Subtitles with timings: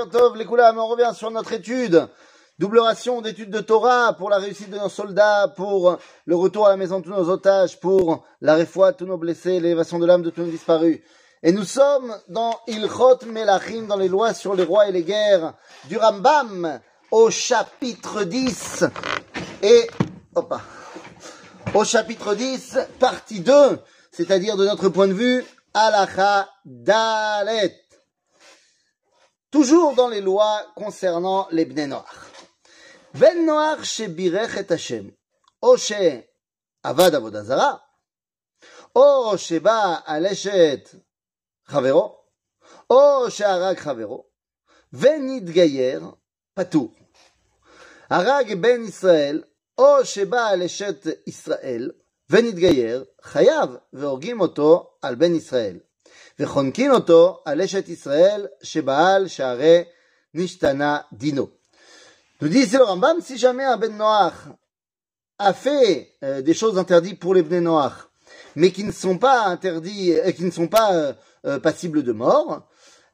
[0.00, 2.08] On revient sur notre étude.
[2.58, 6.70] Double ration d'études de Torah pour la réussite de nos soldats, pour le retour à
[6.70, 10.06] la maison de tous nos otages, pour la réfoie de tous nos blessés, l'élévation de
[10.06, 11.00] l'âme de tous nos disparus.
[11.42, 15.54] Et nous sommes dans Ilchot Melachim, dans les lois sur les rois et les guerres,
[15.88, 16.80] du Rambam,
[17.12, 18.84] au chapitre 10.
[19.62, 19.88] Et,
[21.74, 23.78] au chapitre 10, partie 2,
[24.10, 25.44] c'est-à-dire de notre point de vue,
[25.74, 27.87] Alacha Dalet
[29.57, 32.05] Toujours dans les lois concernant les Bnei Noach.
[33.13, 35.11] Ben Noach shebirech et Hashem.
[35.61, 36.23] O she
[36.83, 37.81] avad avodazara.
[38.95, 40.95] O sheba aleshet
[41.69, 42.15] chavero.
[42.89, 44.25] O sheharag chavero.
[44.93, 46.11] ונתגייר,
[46.53, 46.93] פטור.
[48.09, 49.43] הרג בן ישראל,
[49.77, 51.91] או שבא על אשת ישראל,
[52.29, 55.79] ונתגייר, חייב, והורגים אותו על בן ישראל.
[56.39, 59.83] וחונקין אותו על אשת ישראל שבעל שערי
[60.33, 61.47] נשתנה דינו.
[62.41, 64.33] Nous dit c'est le Rambam, si jamais un Ben Noach
[65.39, 68.09] a fait euh, des choses interdites pour les Ben Noach,
[68.57, 71.13] mais qui ne sont pas interdits, euh, qui ne sont pas euh,
[71.45, 72.67] euh, passibles de mort,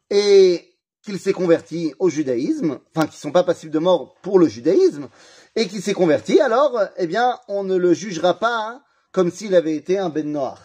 [0.09, 4.39] et qu'il s'est converti au judaïsme, enfin qui ne sont pas passibles de mort pour
[4.39, 5.09] le judaïsme,
[5.55, 9.53] et qu'il s'est converti, alors, eh bien, on ne le jugera pas hein, comme s'il
[9.53, 10.59] avait été un Ben Noach.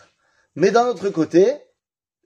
[0.57, 1.53] Mais d'un autre côté,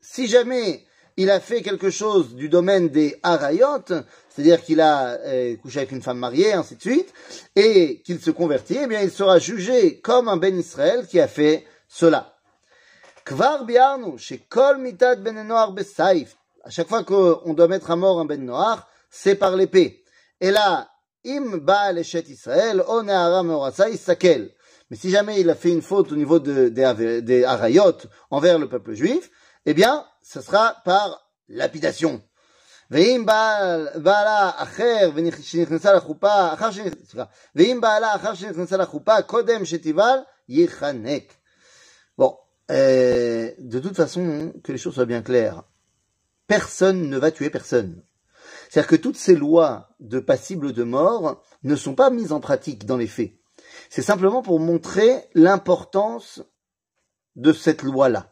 [0.03, 3.85] si jamais il a fait quelque chose du domaine des harayot,
[4.29, 7.13] c'est-à-dire qu'il a euh, couché avec une femme mariée, ainsi de suite,
[7.55, 11.27] et qu'il se convertit, eh bien, il sera jugé comme un ben Israël qui a
[11.27, 12.35] fait cela.
[13.25, 16.35] Kvar biarnu, chez kol mitad ben besaif.
[16.63, 20.03] À chaque fois qu'on doit mettre à mort un ben noir, c'est par l'épée.
[20.41, 20.89] Et là,
[21.25, 24.51] im ba Israël, on sakel.
[24.89, 27.45] Mais si jamais il a fait une faute au niveau de, des, des
[28.29, 29.29] envers le peuple juif,
[29.66, 32.20] eh bien, ce sera par lapidation.
[32.90, 33.26] ואם
[34.02, 41.34] בעלה אחר שנכנסה לחופה, אחר סליחה, ואם בעלה אחר שנכנסה לחופה, קודם שתיבל, ייחנק.
[42.18, 42.36] Bon,
[42.70, 45.62] euh, de toute façon, que les choses soient bien claires,
[46.46, 48.02] personne ne va tuer personne.
[48.68, 52.86] C'est-à-dire que toutes ces lois de passible de mort ne sont pas mises en pratique
[52.86, 53.32] dans les faits.
[53.90, 56.42] C'est simplement pour montrer l'importance
[57.36, 58.31] de cette loi-là.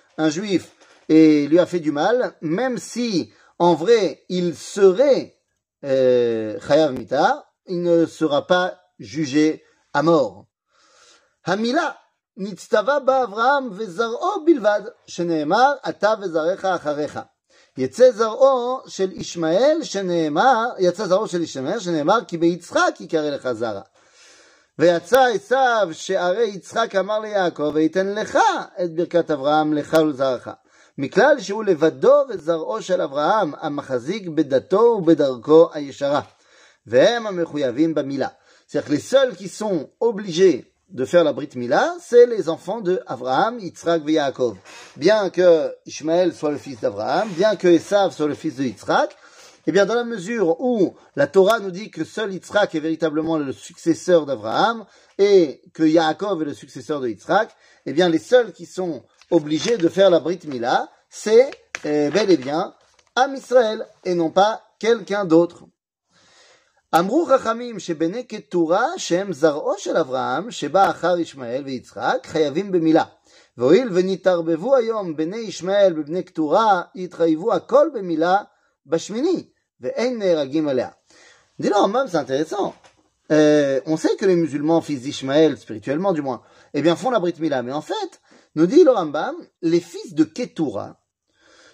[0.18, 0.72] un juif
[1.08, 5.36] et lui a fait du mal, même si en vrai il serait
[5.84, 9.62] euh, chayav mita, il ne sera pas jugé
[9.92, 10.46] à mort.
[11.44, 11.96] Hamila
[12.36, 17.30] nitztava ba Avraham vezar'o bilvad, sheneemar ata vezarecha acharecha.
[17.78, 23.80] יצא זרעו של ישמעאל שנאמר, יצא זרעו של ישמעאל שנאמר כי ביצחק יקרא לך זרע.
[24.80, 28.38] ויצא עשיו שערי יצחק אמר ליעקב, ויתן לך
[28.84, 30.48] את ברכת אברהם לך ולזרעך.
[30.98, 36.20] מכלל שהוא לבדו וזרעו של אברהם, המחזיק בדתו ובדרכו הישרה.
[36.86, 38.28] והם המחויבים במילה.
[38.68, 42.80] C'est-à-dire que les seuls qui sont obligés de faire la Brit Mila, c'est les enfants
[42.80, 44.56] de Abraham, Yitzhak et Yaakov.
[44.96, 49.10] Bien que Ishmaël soit le fils d'Abraham, bien que Esav soit le fils de Yitzhak,
[49.66, 53.36] eh bien, dans la mesure où la Torah nous dit que seul Yitzhak est véritablement
[53.36, 54.84] le successeur d'Abraham
[55.18, 57.50] et que Yaakov est le successeur de Yitzhak,
[57.84, 61.50] eh bien, les seuls qui sont obligés de faire la Brit Mila, c'est
[61.84, 62.74] eh, bel et bien
[63.16, 65.64] Am Israël et non pas quelqu'un d'autre.
[66.94, 73.04] אמרו חכמים שבני ketura שהם זרעו של אברהם, שבא אחר ישמעאל ויצחק, חייבים במילה.
[73.58, 78.49] והואיל ונתערבבו היום בני ישמעאל ובני קטורה, יתחייבו הכל bemila
[78.85, 79.51] bashmini.
[79.79, 82.75] Dis le c'est intéressant.
[83.29, 86.41] On sait que les musulmans, fils d'Ishmaël, spirituellement du moins,
[86.73, 87.63] eh bien font la Brit Mila.
[87.63, 88.21] Mais en fait,
[88.55, 91.01] nous dit le Rambam, les fils de Ketura,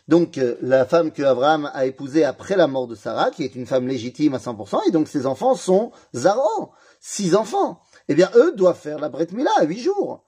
[0.07, 3.56] donc euh, la femme que Abraham a épousée après la mort de Sarah, qui est
[3.56, 7.81] une femme légitime à 100%, et donc ses enfants sont Zaro, six enfants.
[8.07, 10.24] Eh bien, eux doivent faire la Brit Mila à huit jours.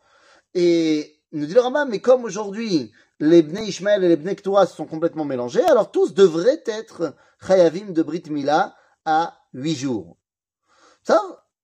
[0.54, 4.66] Et nous dit le Rambam, mais comme aujourd'hui, les Bnei Ishmael et les Bnei Ketura
[4.66, 7.14] sont complètement mélangés, alors tous devraient être
[7.46, 10.18] Chayavim de Brit Mila à huit jours.
[11.04, 11.22] Ça,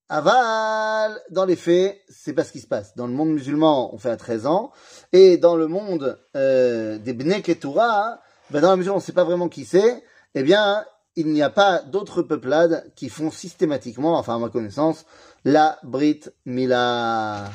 [0.09, 2.95] aval, dans les faits, c'est pas ce qui se passe.
[2.95, 4.71] Dans le monde musulman, on fait à 13 ans,
[5.12, 8.19] et dans le monde euh, des Bnei Ketura,
[8.51, 10.03] ben dans la mesure où on ne sait pas vraiment qui c'est,
[10.35, 10.85] eh bien,
[11.15, 15.06] il n'y a pas d'autres peuplades qui font systématiquement, enfin à ma connaissance,
[15.44, 17.45] la Brit Mila.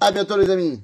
[0.00, 0.82] À bientôt les amis